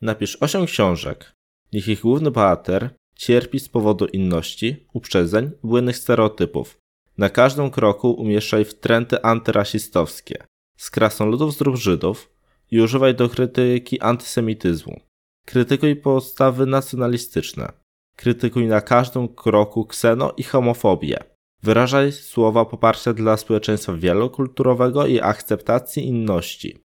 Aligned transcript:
Napisz 0.00 0.36
osiem 0.40 0.66
książek. 0.66 1.32
Niech 1.72 1.88
ich 1.88 2.00
główny 2.00 2.30
bohater 2.30 2.90
cierpi 3.16 3.60
z 3.60 3.68
powodu 3.68 4.06
inności, 4.06 4.86
uprzedzeń, 4.92 5.50
błędnych 5.62 5.96
stereotypów. 5.96 6.78
Na 7.18 7.28
każdym 7.28 7.70
kroku 7.70 8.12
umieszczaj 8.12 8.64
w 8.64 8.74
trendy 8.74 9.22
antyrasistowskie. 9.22 10.44
Z 10.76 10.90
krasnoludów 10.90 11.54
zrób 11.54 11.76
Żydów 11.76 12.30
i 12.70 12.80
używaj 12.80 13.14
do 13.14 13.28
krytyki 13.28 14.00
antysemityzmu. 14.00 15.00
Krytykuj 15.46 15.96
postawy 15.96 16.66
nacjonalistyczne. 16.66 17.72
Krytykuj 18.16 18.66
na 18.66 18.80
każdym 18.80 19.28
kroku 19.28 19.84
kseno 19.84 20.32
i 20.36 20.42
homofobię. 20.42 21.18
Wyrażaj 21.62 22.12
słowa 22.12 22.64
poparcia 22.64 23.12
dla 23.12 23.36
społeczeństwa 23.36 23.92
wielokulturowego 23.92 25.06
i 25.06 25.20
akceptacji 25.20 26.06
inności. 26.06 26.78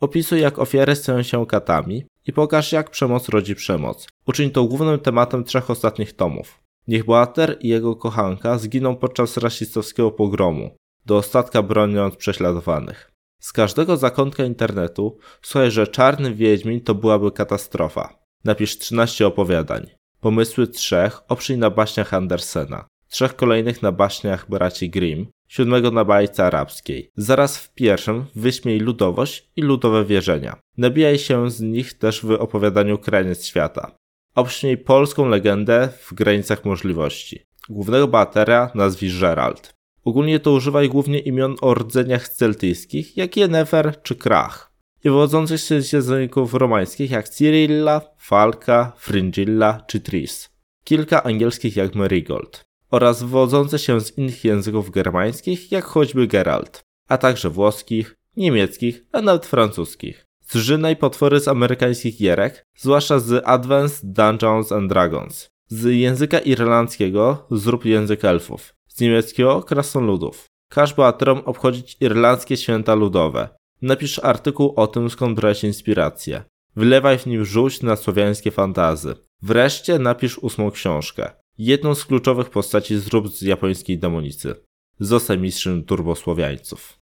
Opisuj, 0.00 0.40
jak 0.40 0.58
ofiary 0.58 0.96
stają 0.96 1.22
się 1.22 1.46
katami 1.46 2.06
i 2.28 2.32
pokaż, 2.32 2.72
jak 2.72 2.90
przemoc 2.90 3.28
rodzi 3.28 3.54
przemoc. 3.54 4.06
Uczyń 4.26 4.50
to 4.50 4.64
głównym 4.64 4.98
tematem 4.98 5.44
trzech 5.44 5.70
ostatnich 5.70 6.12
tomów. 6.12 6.60
Niech 6.88 7.04
bohater 7.04 7.56
i 7.60 7.68
jego 7.68 7.96
kochanka 7.96 8.58
zginą 8.58 8.96
podczas 8.96 9.36
rasistowskiego 9.36 10.10
pogromu, 10.10 10.76
do 11.06 11.16
ostatka 11.16 11.62
broniąc 11.62 12.16
prześladowanych. 12.16 13.10
Z 13.40 13.52
każdego 13.52 13.96
zakątka 13.96 14.44
internetu 14.44 15.18
słuchaj, 15.42 15.70
że 15.70 15.86
Czarny 15.86 16.34
Wiedźmin 16.34 16.80
to 16.80 16.94
byłaby 16.94 17.32
katastrofa. 17.32 18.18
Napisz 18.44 18.78
13 18.78 19.26
opowiadań. 19.26 19.86
Pomysły 20.20 20.66
trzech 20.66 21.20
oprzyj 21.28 21.58
na 21.58 21.70
baśniach 21.70 22.14
Andersena, 22.14 22.88
trzech 23.08 23.36
kolejnych 23.36 23.82
na 23.82 23.92
baśniach 23.92 24.50
braci 24.50 24.90
Grimm, 24.90 25.26
siódmego 25.48 25.90
na 25.90 26.04
bajce 26.04 26.44
arabskiej. 26.44 27.10
Zaraz 27.16 27.58
w 27.58 27.74
pierwszym 27.74 28.24
wyśmiej 28.34 28.80
ludowość 28.80 29.48
i 29.56 29.62
ludowe 29.62 30.04
wierzenia. 30.04 30.56
Nabijaj 30.76 31.18
się 31.18 31.50
z 31.50 31.60
nich 31.60 31.94
też 31.94 32.24
w 32.24 32.30
opowiadaniu 32.30 32.98
Kraniec 32.98 33.44
Świata. 33.44 33.90
Obśmiej 34.34 34.78
polską 34.78 35.28
legendę 35.28 35.88
w 36.00 36.14
granicach 36.14 36.64
możliwości. 36.64 37.42
Głównego 37.68 38.08
bohatera 38.08 38.70
nazwij 38.74 39.10
Gerald. 39.20 39.74
Ogólnie 40.04 40.40
to 40.40 40.52
używaj 40.52 40.88
głównie 40.88 41.18
imion 41.18 41.56
o 41.60 41.74
rdzeniach 41.74 42.28
celtyjskich, 42.28 43.16
jak 43.16 43.36
Yennefer 43.36 44.02
czy 44.02 44.16
Krach. 44.16 44.72
I 45.04 45.08
wywodzących 45.08 45.60
się 45.60 45.82
z 45.82 45.92
języków 45.92 46.54
romańskich 46.54 47.10
jak 47.10 47.28
Cyrilla, 47.28 48.00
Falka, 48.18 48.92
Fringilla 48.96 49.84
czy 49.86 50.00
Tris. 50.00 50.50
Kilka 50.84 51.22
angielskich 51.22 51.76
jak 51.76 51.94
Marigold. 51.94 52.67
Oraz 52.90 53.22
wywodzące 53.22 53.78
się 53.78 54.00
z 54.00 54.18
innych 54.18 54.44
języków 54.44 54.90
germańskich 54.90 55.72
jak 55.72 55.84
choćby 55.84 56.26
Geralt. 56.26 56.82
A 57.08 57.18
także 57.18 57.50
włoskich, 57.50 58.16
niemieckich, 58.36 59.04
a 59.12 59.20
nawet 59.20 59.46
francuskich. 59.46 60.26
Zżynaj 60.48 60.96
potwory 60.96 61.40
z 61.40 61.48
amerykańskich 61.48 62.18
gierek, 62.18 62.64
zwłaszcza 62.76 63.18
z 63.18 63.42
Advanced 63.46 64.12
Dungeons 64.12 64.72
and 64.72 64.88
Dragons. 64.88 65.48
Z 65.68 65.84
języka 65.84 66.38
irlandzkiego 66.38 67.46
zrób 67.50 67.84
język 67.84 68.24
elfów 68.24 68.78
z 68.98 69.00
niemieckiego 69.00 69.62
krasnoludów. 69.62 70.44
Każ 70.70 70.94
bohaterom 70.94 71.38
obchodzić 71.44 71.96
irlandzkie 72.00 72.56
święta 72.56 72.94
ludowe. 72.94 73.48
Napisz 73.82 74.18
artykuł 74.18 74.72
o 74.76 74.86
tym, 74.86 75.10
skąd 75.10 75.36
brać 75.36 75.64
inspirację. 75.64 76.42
Wylewaj 76.76 77.18
w 77.18 77.26
nim 77.26 77.44
żółć 77.44 77.82
na 77.82 77.96
słowiańskie 77.96 78.50
fantazy. 78.50 79.14
Wreszcie 79.42 79.98
napisz 79.98 80.38
ósmą 80.38 80.70
książkę. 80.70 81.30
Jedną 81.58 81.94
z 81.94 82.04
kluczowych 82.04 82.50
postaci 82.50 82.98
zrób 82.98 83.28
z 83.28 83.42
japońskiej 83.42 83.98
demonicy. 83.98 84.54
Zostań 85.00 85.40
mistrzem 85.40 85.84
turbosłowiańców. 85.84 86.98